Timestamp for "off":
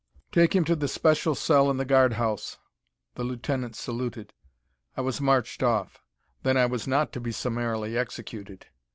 5.61-6.01